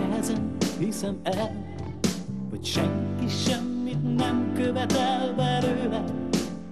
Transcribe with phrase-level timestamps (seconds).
[0.00, 1.64] nehezen hiszem el,
[2.50, 6.04] hogy senki semmit nem követel belőle,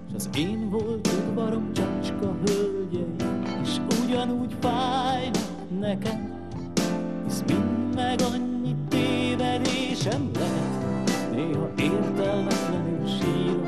[0.07, 3.15] és az én volt udvarom csacska hölgyei,
[3.61, 6.31] és ugyanúgy fájnak nekem,
[7.23, 13.65] hisz mind meg annyi tévedésem lehet, néha értelmetlenül sírok.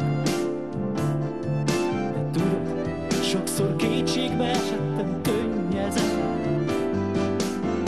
[2.13, 6.23] De tudod, sokszor kétségbe esettem könnyezem,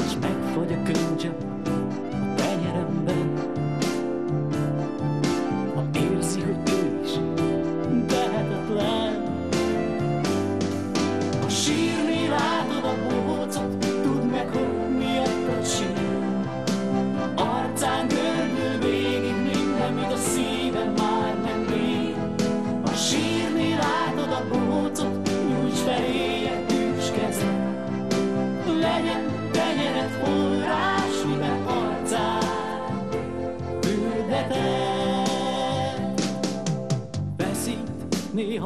[0.06, 1.47] és megfagy a könycsepp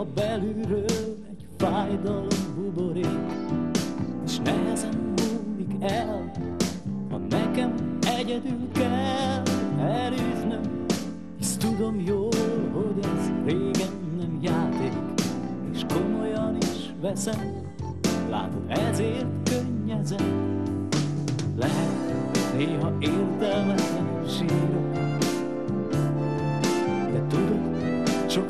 [0.02, 0.86] néha belülről
[1.30, 3.20] egy fájdalom buborék,
[4.26, 6.32] és nehezen múlik el,
[7.10, 9.42] ha nekem egyedül kell
[9.80, 10.86] elűznöm,
[11.38, 12.32] hisz tudom jól,
[12.74, 14.94] hogy ez régen nem játék,
[15.74, 17.74] és komolyan is veszem,
[18.30, 20.60] látod ezért könnyezem.
[21.58, 23.51] Lehet néha értelmetlenül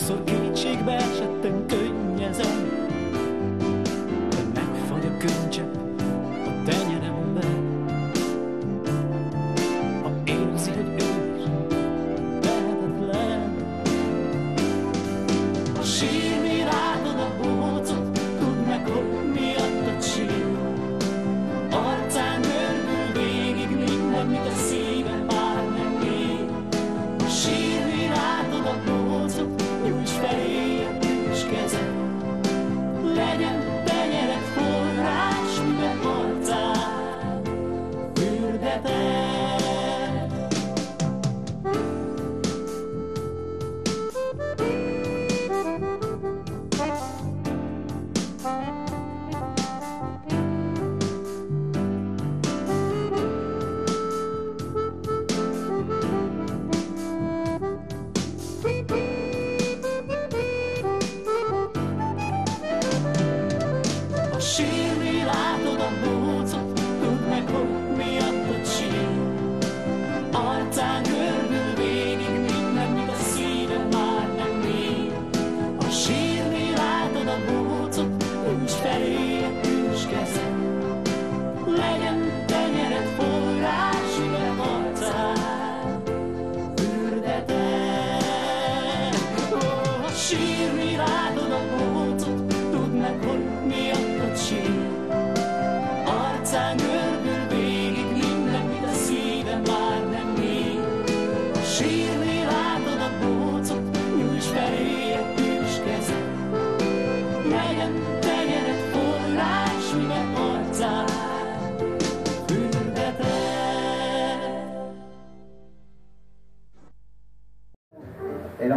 [0.01, 2.69] sokszor kétségbe esettem könnyezem,
[4.29, 5.75] de megfagy a könycsepp
[6.45, 7.79] a tenyeremben.
[10.03, 11.43] Ha érzi, hogy ő is
[12.41, 13.55] tehetetlen,
[15.75, 20.57] ha sírni látod a bohócot, tudd meg, hogy miattad sír.
[21.71, 24.55] Arcán görbül végig minden, mit a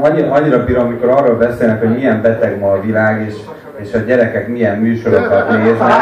[0.04, 3.34] annyira, annyira bírom, amikor arról beszélnek, hogy milyen beteg ma a világ, és,
[3.76, 5.92] és a gyerekek milyen műsorokat néznek,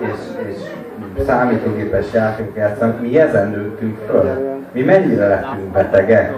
[0.00, 0.18] és,
[0.48, 3.00] és számítógépes játékok játszanak.
[3.00, 4.50] Mi ezen nőttünk föl.
[4.72, 6.32] Mi mennyire lettünk betegek?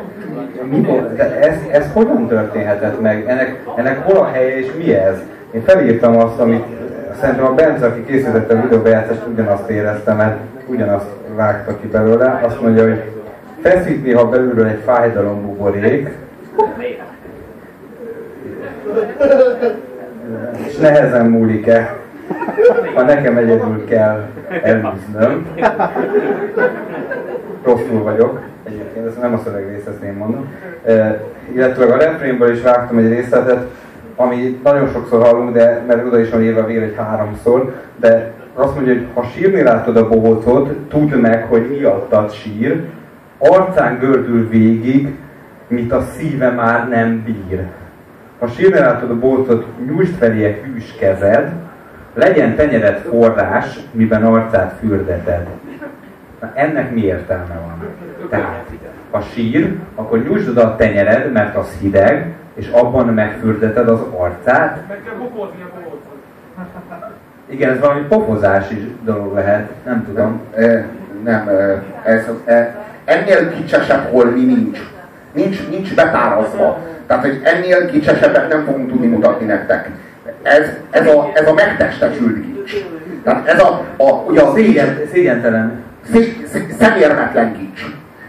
[0.71, 0.81] Mi,
[1.17, 3.25] de ez, ez hogyan történhetett meg?
[3.29, 5.17] Ennek, ennek hol a helye és mi ez?
[5.51, 6.65] Én felírtam azt, amit
[7.21, 11.07] szerintem a Bence, aki készítette a videóbejátszást, ugyanazt érezte, mert ugyanazt
[11.37, 12.41] vágta ki belőle.
[12.45, 13.03] Azt mondja, hogy
[13.65, 16.09] feszít néha belülről egy fájdalombuborék,
[20.67, 21.97] és nehezen múlik el,
[22.95, 24.29] ha nekem egyedül kell
[24.63, 25.47] elűznöm.
[27.65, 30.53] Rosszul vagyok, egyébként ez nem a szövegrész, ezt én mondom.
[30.85, 31.21] E,
[31.53, 33.67] illetve a refrénből is vágtam egy részletet,
[34.17, 38.75] ami nagyon sokszor hallunk, de mert oda is van írva végre egy háromszor, de azt
[38.75, 42.85] mondja, hogy ha sírni látod a bohócot, tudd meg, hogy miattad sír,
[43.39, 45.15] arcán gördül végig,
[45.69, 47.67] mit a szíve már nem bír.
[48.39, 51.53] Ha sírni látod a bohócot, nyújtsd felé hűs kezed,
[52.15, 55.47] legyen tenyered forrás, miben arcát fürdeted.
[56.41, 57.89] Na, ennek mi értelme van?
[58.29, 58.71] Tehát,
[59.11, 64.83] ha sír, akkor nyújtsd oda a tenyered, mert az hideg, és abban megfürdeted az arcát.
[64.89, 66.15] Meg kell bokozni a bohócot.
[67.47, 70.41] Igen, ez valami pofozási dolog lehet, nem tudom.
[70.55, 70.87] E,
[71.25, 71.49] nem,
[72.03, 72.67] ez, ez,
[73.05, 74.79] ennél kicsesebb holmi nincs.
[75.33, 76.79] Nincs, nincs betárazva.
[77.07, 79.91] Tehát, hogy ennél kicsesebbet nem fogunk tudni mutatni nektek.
[80.43, 82.85] Ez, ez, a, ez a megtestesült kics.
[83.25, 85.83] Tehát ez a, a ugye a Szégyen, szégyentelen.
[86.13, 87.85] szé, szé, szemérmetlen kics.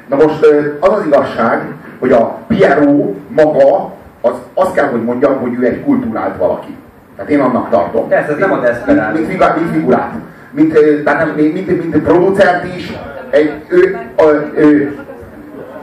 [0.10, 0.45] Na most
[0.80, 1.62] az az igazság,
[2.00, 6.75] hogy a Pierrot maga, az, azt kell, hogy mondjam, hogy ő egy kultúrált valaki.
[7.16, 8.07] Tehát én annak tartom.
[8.07, 9.13] Persze, ez nem a desperát.
[9.13, 10.12] Mint, mint, mint figurát.
[10.51, 12.94] Mint, tehát mint, mint, mint producert is,
[13.30, 14.24] egy, ő, a,
[14.56, 14.98] ő,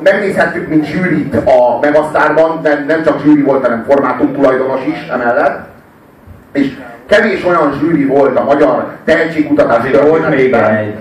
[0.02, 5.60] megnézhettük, mint zsűrit a Megasztárban, nem, nem csak zsűri volt, hanem formátum tulajdonos is emellett.
[6.52, 10.94] És kevés olyan zsűri volt a magyar tehetségkutatás történetében.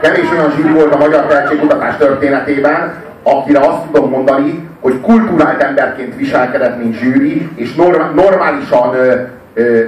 [0.00, 6.16] Kevés olyan zsűri volt a magyar tehetségkutatás történetében, akire azt tudom mondani, hogy kulturált emberként
[6.16, 7.74] viselkedett, mint zsűri, és
[8.14, 9.14] normálisan ö,
[9.54, 9.80] ö,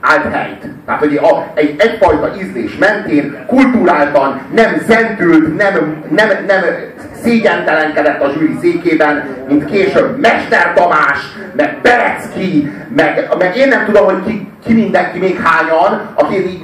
[0.00, 0.66] állt helyt.
[0.86, 6.60] Tehát, hogy a, egy, egyfajta ízlés mentén kulturáltan, nem zentült, nem, nem, nem
[7.22, 11.18] szégyentelenkedett a zsűri székében, mint később Mester Tamás,
[11.56, 16.60] meg Berecki, meg, meg én nem tudom, hogy ki, ki mindenki, még hányan, aki így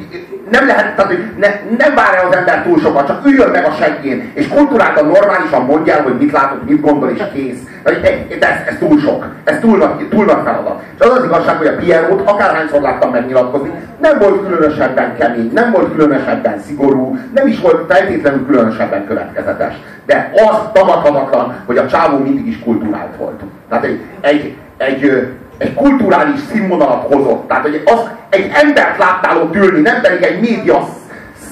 [0.51, 1.49] nem lehet, tehát, hogy ne,
[1.79, 5.95] nem várja az ember túl sokat, csak üljön meg a seggén, és kultúráltan, normálisan mondja
[5.95, 7.59] el, hogy mit látok, mit gondol, és kész.
[7.83, 8.01] De,
[8.39, 9.27] de ez, ez túl sok.
[9.45, 10.83] Ez túl nagy, túl nagy feladat.
[10.95, 13.71] És az az igazság, hogy a Pierrot akárhányszor láttam megnyilatkozni,
[14.01, 19.75] nem volt különösebben kemény, nem volt különösebben szigorú, nem is volt feltétlenül különösebben következetes.
[20.07, 23.41] De az tagadhatatlan, hogy a csávó mindig is kultúrált volt.
[23.69, 25.29] Tehát egy, egy, egy
[25.59, 27.49] egy kulturális színvonalat hozott.
[27.49, 30.89] Tehát, hogy az, egy embert láttál ott ülni, nem pedig egy média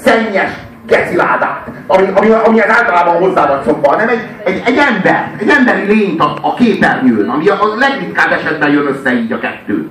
[0.02, 0.50] szennyes
[0.86, 5.48] geciládát, ami, ami, ami az általában hozzá van szokva, hanem egy, egy, egy ember, egy
[5.48, 9.88] emberi lényt a, a képernyőn, ami a, a legritkább esetben jön össze így a kettő.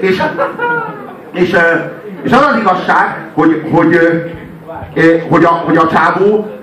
[0.00, 0.22] És,
[1.32, 1.56] és,
[2.22, 3.98] és az az igazság, hogy, hogy,
[5.28, 6.59] hogy, a, hogy a csávó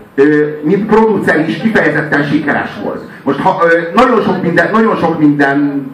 [0.62, 3.02] mint producer is kifejezetten sikeres volt.
[3.24, 3.64] Most ha,
[3.96, 5.88] nagyon sok minden, nagyon sok minden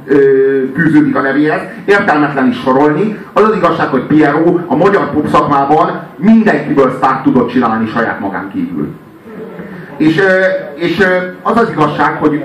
[0.75, 3.17] fűződik a nevéhez, értelmetlen is sorolni.
[3.33, 8.49] Az az igazság, hogy Piero a magyar pop szakmában mindenkiből sztárt tudott csinálni saját magán
[8.53, 8.87] kívül.
[9.97, 10.21] És,
[10.75, 11.07] és
[11.41, 12.43] az az igazság, hogy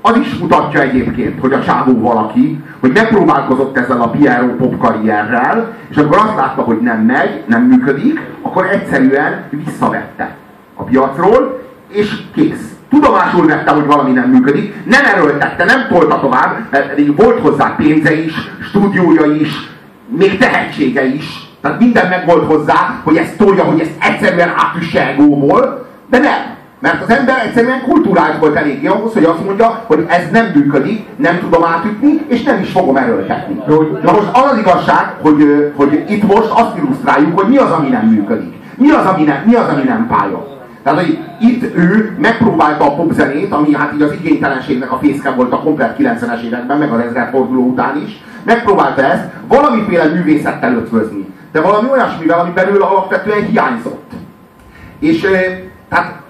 [0.00, 5.76] az is mutatja egyébként, hogy a csávó valaki, hogy megpróbálkozott ezzel a Piero pop karrierrel,
[5.88, 10.36] és akkor azt látta, hogy nem megy, nem működik, akkor egyszerűen visszavette
[10.84, 12.72] a piacról, és kész.
[12.90, 18.22] Tudomásul vette, hogy valami nem működik, nem erőltette, nem tolta tovább, mert volt hozzá pénze
[18.22, 18.32] is,
[18.68, 19.48] stúdiója is,
[20.18, 21.52] még tehetsége is.
[21.60, 25.14] Tehát minden meg volt hozzá, hogy ezt tolja, hogy ezt egyszerűen átüsse
[26.10, 26.52] de nem.
[26.80, 31.04] Mert az ember egyszerűen kultúrált volt eléggé ahhoz, hogy azt mondja, hogy ez nem működik,
[31.16, 33.62] nem tudom átütni, és nem is fogom erőltetni.
[34.02, 37.88] Na most az az igazság, hogy, hogy itt most azt illusztráljuk, hogy mi az, ami
[37.88, 38.54] nem működik.
[38.76, 40.53] Mi az, ami nem, mi az, ami nem fájott.
[40.84, 45.52] Tehát, hogy itt ő megpróbálta a popzenét, ami hát így az igénytelenségnek a fészke volt
[45.52, 51.26] a komplet 90-es években, meg az ezredforduló után is, megpróbálta ezt valamiféle művészettel ötvözni.
[51.52, 54.12] De valami olyasmivel, ami belőle alapvetően hiányzott.
[54.98, 55.20] És
[55.88, 56.20] tehát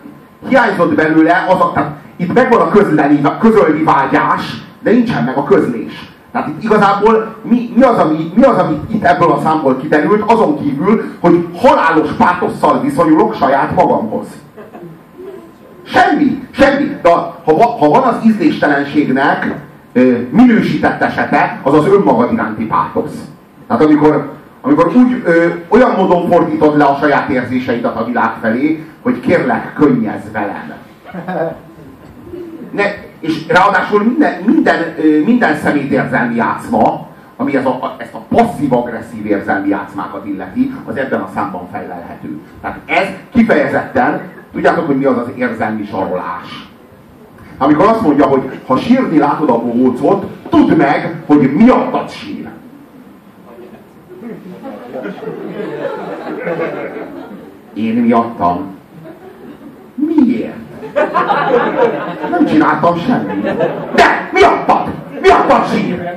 [0.49, 5.45] hiányzott belőle az a, tehát itt megvan a közleni, közölni vágyás, de nincsen meg a
[5.45, 6.13] közlés.
[6.33, 10.31] Tehát itt igazából mi, mi, az, ami, mi az, ami itt ebből a számból kiderült,
[10.31, 14.27] azon kívül, hogy halálos pátosszal viszonyulok saját magamhoz.
[15.87, 16.97] Semmi, semmi.
[17.03, 19.55] De ha, ha van az ízléstelenségnek
[20.31, 23.19] minősített esete, az az önmagad iránti pátosz.
[23.67, 28.85] Tehát amikor, amikor úgy ö, olyan módon fordítod le a saját érzéseidet a világ felé,
[29.03, 30.73] hogy kérlek, könnyezz velem.
[32.71, 32.85] Ne,
[33.21, 40.27] és ráadásul minden, minden, minden szemétérzelmi játszma, ami ez a, ezt a passzív-agresszív érzelmi játszmákat
[40.27, 42.41] illeti, az ebben a számban fejlelhető.
[42.61, 44.21] Tehát ez kifejezetten
[44.55, 46.69] Tudjátok, hogy mi az az érzelmi zsarolás?
[47.59, 52.49] Amikor azt mondja, hogy ha sírni látod a bohócot, tudd meg, hogy miattad sír.
[57.75, 58.77] Én miattam.
[59.95, 60.57] Miért?
[62.31, 63.43] Nem csináltam semmit.
[63.95, 64.74] De, miattad!
[65.73, 66.13] Sír!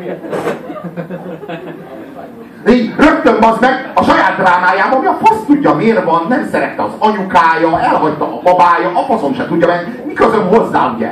[2.70, 6.84] így rögtön az meg a saját drámájában, ami a fasz tudja miért van, nem szerette
[6.84, 11.12] az anyukája, elhagyta a babája, a faszom se tudja, mert mi közöm hozzá, ugye?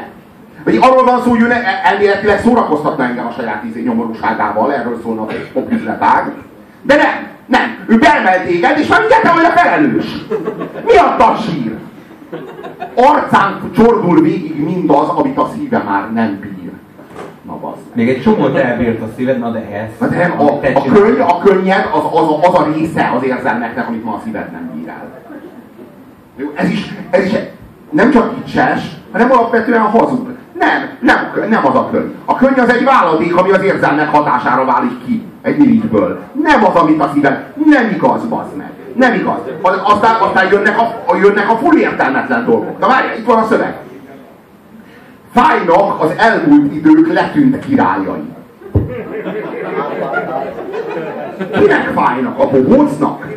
[0.63, 1.45] Vagy arról van szó, hogy
[1.84, 6.31] elméletileg szórakoztatna engem a saját ízé nyomorúságával, erről szólna a popüzletág.
[6.81, 10.05] De nem, nem, ő beemel téged, és már mindjárt te vagy a felelős.
[10.86, 11.77] Mi a sír?
[12.95, 16.54] Arcán csordul végig mindaz, amit a szíve már nem bír.
[17.48, 17.80] Na bazd.
[17.94, 19.90] Még egy csomót elbírt a szíved, na de ez...
[20.00, 23.24] Na de nem, a, a, könny, a könnyed az, az, a, az a része az
[23.24, 25.24] érzelmeknek, amit ma a szíved nem bír el.
[26.36, 27.34] Jó, ez is, ez is
[27.90, 30.34] nem csak vicces, hanem alapvetően hazug.
[30.60, 32.14] Nem, nem, nem az a könny.
[32.25, 36.20] A könny az egy váladék, ami az érzelmek hatására válik ki egy mirigyből.
[36.44, 37.54] Nem az, amit a szíved.
[37.66, 38.72] Nem igaz, bazd meg.
[38.96, 39.40] Nem igaz.
[39.84, 42.80] Aztán, aztán jönnek, a, jönnek a full értelmetlen dolgok.
[42.80, 43.78] Na várj, itt van a szöveg.
[45.36, 48.34] Fájnak az elmúlt idők letűnt királyai.
[51.60, 52.39] Kinek fájnak?
[52.39, 53.27] A bohócnak?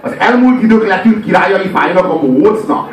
[0.00, 2.92] Az elmúlt idők letűnt királyai fájnak a bohócnak?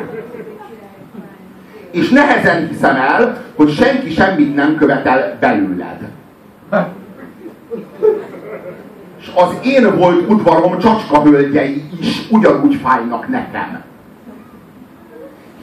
[1.90, 6.08] És nehezen hiszem el, hogy senki semmit nem követel belőled.
[9.20, 13.82] És az én volt udvarom csacska hölgyei is ugyanúgy fájnak nekem.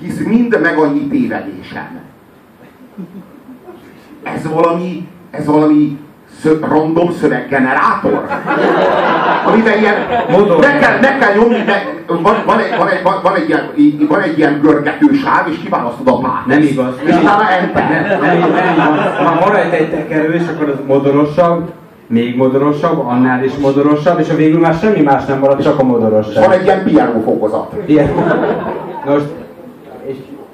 [0.03, 1.99] Hisz mind meg annyi tévedésem.
[4.23, 5.97] Ez valami, ez valami
[6.41, 8.27] szö, random szöveggenerátor?
[9.45, 9.95] Amiben ilyen,
[10.59, 13.71] meg kell, meg kell nyomni, meg, van, van, egy, van, egy, van, van, egy ilyen,
[14.07, 16.45] van egy ilyen görgető sáv, és kiválasztod a pát.
[16.45, 16.93] Nem igaz.
[17.03, 17.89] És utána enter.
[17.89, 21.71] Nem, nem, nem, nem, Ha rajta egy tekerő, és akkor az modorosabb,
[22.07, 25.83] még modorosabb, annál is modorosabb, és a végül már semmi más nem marad, csak a
[25.83, 26.43] modorosság.
[26.43, 27.73] Van egy ilyen piano fokozat.
[27.85, 28.11] Ilyen.
[29.05, 29.25] Most,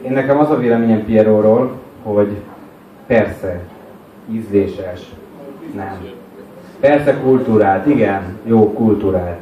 [0.09, 1.71] én nekem az a véleményem Pieróról,
[2.03, 2.35] hogy
[3.07, 3.59] persze,
[4.31, 5.09] ízléses,
[5.75, 5.97] nem.
[6.79, 9.39] Persze kultúrált, igen, jó kultúrált,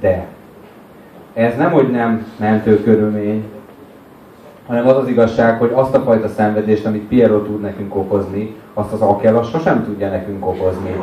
[0.00, 0.26] de
[1.34, 3.44] ez nem, hogy nem mentő körülmény,
[4.66, 8.92] hanem az az igazság, hogy azt a fajta szenvedést, amit Piero tud nekünk okozni, azt
[8.92, 10.96] az Akela sosem tudja nekünk okozni.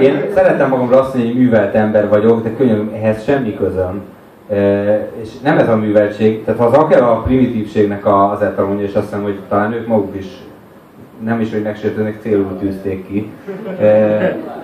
[0.00, 4.02] Én szeretem magamra azt mondani, hogy művelt ember vagyok, de könyörgöm, ehhez semmi közöm.
[5.22, 9.04] És nem ez a műveltség, tehát ha az Akela a primitívségnek az etalonja, és azt
[9.04, 10.26] hiszem, hogy talán ők maguk is
[11.24, 13.30] nem is, hogy megsértőnek célul tűzték ki,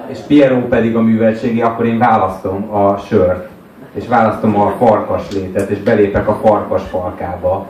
[0.07, 3.49] és Piero pedig a műveltségi, akkor én választom a sört
[3.95, 7.67] és választom a farkas létet, és belépek a farkas farkába,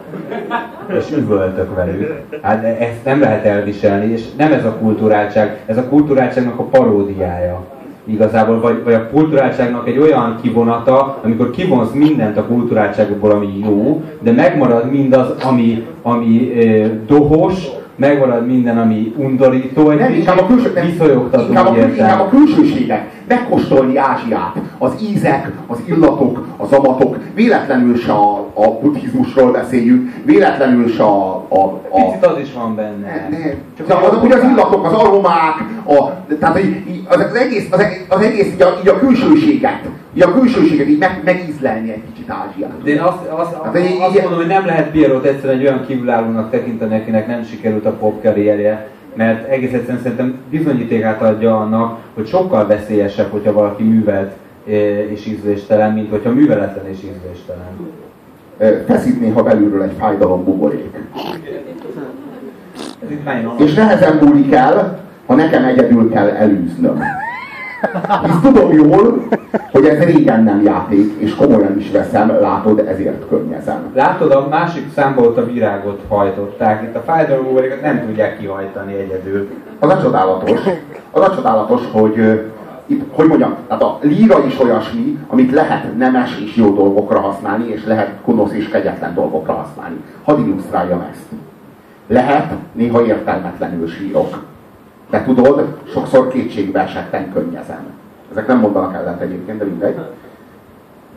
[0.99, 2.23] és üvöltök velük.
[2.43, 7.65] Hát ezt nem lehet elviselni, és nem ez a kulturáltság, ez a kulturáltságnak a paródiája
[8.05, 14.03] igazából, vagy, vagy a kulturáltságnak egy olyan kivonata, amikor kivonsz mindent a kulturáltságból, ami jó,
[14.21, 17.55] de megmarad mindaz, ami, ami e, dohos,
[18.01, 20.87] megmarad minden, ami undorító, egy nem, inkább a, külső, nem,
[21.49, 28.13] inkább, a, inkább a külsőségek, megkóstolni Ázsiát, az ízek, az illatok, az amatok, véletlenül se
[28.13, 31.35] a, a buddhizmusról beszéljük, véletlenül se a...
[31.49, 31.59] a,
[31.91, 33.29] a Picit az is van benne.
[33.31, 33.55] Ne, ne.
[33.87, 36.57] Csak az, ugye az illatok, az aromák, a, tehát
[37.09, 39.81] az, az, egész, az, az egész így a, így a külsőséget,
[40.15, 42.83] így a külsőséget így meg, megízlelni egy kicsit Ázsiát.
[42.83, 45.87] De én azt, azt, hát, azt, azt mondom, hogy nem lehet Pierrot egyszerűen egy olyan
[45.87, 51.99] kívülállónak tekinteni, akinek nem sikerült a pop karrierje, mert egész egyszerűen szerintem bizonyítékát adja annak,
[52.15, 54.33] hogy sokkal veszélyesebb, hogyha valaki művelt
[54.67, 54.71] e,
[55.05, 57.67] és ízléstelen, mint hogyha műveletlen és ízléstelen.
[58.87, 60.97] Feszít néha belülről egy fájdalom buborék.
[63.57, 67.03] És nehezen múlik el, ha nekem egyedül kell elűznöm.
[68.43, 69.29] Tudom jól,
[69.73, 73.91] hogy ez régen nem játék, és komolyan is veszem, látod, ezért könnyezem.
[73.95, 79.49] Látod, a másik számba ott a virágot hajtották, itt a fájdalombuborékat nem tudják kihajtani egyedül.
[79.79, 80.61] Az a csodálatos,
[81.11, 82.41] az a csodálatos, hogy
[82.87, 87.69] itt, hogy mondjam, tehát a líra is olyasmi, amit lehet nemes és jó dolgokra használni,
[87.69, 89.97] és lehet gonosz és kegyetlen dolgokra használni.
[90.25, 91.27] Hadd illusztráljam ezt.
[92.07, 94.43] Lehet néha értelmetlenül sírok.
[95.11, 97.93] De tudod, sokszor kétségbe esetten könnyezem.
[98.31, 99.97] Ezek nem mondanak ellent egyébként, de mindegy.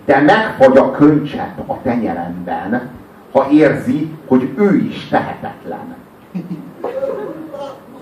[0.05, 2.89] De megfagy a könycsepp a tenyeremben,
[3.31, 5.95] ha érzi, hogy ő is tehetetlen.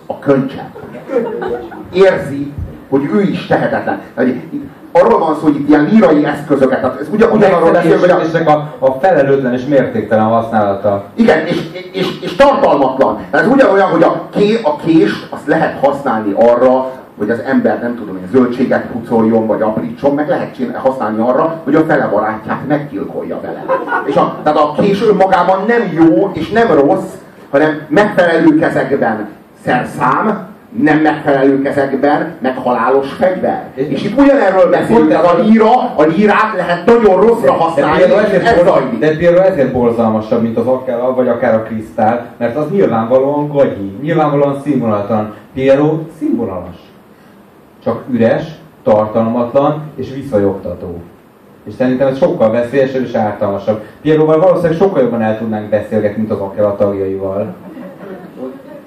[0.05, 0.75] A könycsepp.
[1.93, 2.53] Érzi,
[2.89, 4.01] hogy ő is tehetetlen.
[4.91, 8.49] Arról van szó, hogy itt ilyen lírai eszközöket, tehát ez ugyan, ugyanarról beszél, hogy a...
[8.51, 11.03] a, a felelőtlen és mértéktelen használata.
[11.15, 13.19] Igen, és, és, és tartalmatlan.
[13.31, 17.95] Ez ugyanolyan, hogy a, ké, a kést azt lehet használni arra, hogy az ember nem
[17.95, 23.39] tudom, hogy zöldséget pucoljon, vagy aprítson, meg lehet használni arra, hogy a fele barátját meggyilkolja
[23.41, 23.65] vele.
[24.05, 27.11] És a, tehát a kés önmagában nem jó és nem rossz,
[27.49, 29.27] hanem megfelelő kezekben
[29.65, 33.69] szerszám, nem megfelelő kezekben, meg halálos fegyver.
[33.75, 38.41] És, és itt ugyanerről beszélünk, a líra, a lírát lehet nagyon rosszra használni, de, de,
[38.43, 38.99] ez zajlik.
[38.99, 43.97] De például ezért borzalmasabb, mint az akela, vagy akár a krisztál, mert az nyilvánvalóan gagyi,
[44.01, 45.33] nyilvánvalóan színvonalatlan.
[45.53, 46.75] Piero színvonalas.
[47.83, 48.43] Csak üres,
[48.83, 51.01] tartalmatlan és visszajogtató.
[51.63, 53.83] És szerintem ez sokkal veszélyesebb és ártalmasabb.
[54.01, 57.55] Pieróval valószínűleg sokkal jobban el tudnánk beszélgetni, mint az akela tagjaival.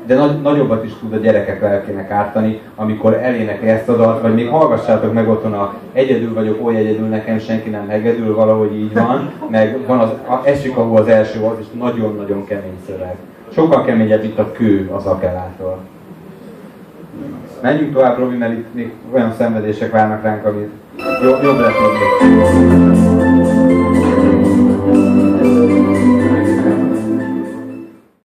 [0.07, 4.35] De nagy, nagyobbat is tud a gyerekek lelkének ártani, amikor elénekli ezt a dalt, vagy
[4.35, 8.93] még hallgassátok meg otthon a egyedül vagyok, oly egyedül, nekem senki nem hegedül, valahogy így
[8.93, 13.17] van, meg van az, a, esik, ahol az első volt, és nagyon-nagyon kemény szöveg.
[13.55, 15.79] Sokkal keményebb itt a kő az akelától.
[17.61, 20.71] Menjünk tovább, Robi, mert itt még olyan szenvedések várnak ránk, amit
[21.23, 23.04] jobb, tudni.